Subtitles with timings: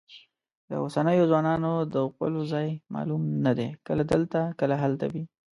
[0.69, 5.23] د اوسنیو ځوانانو د غولو ځای معلوم نه دی، کله دلته کله هلته وي.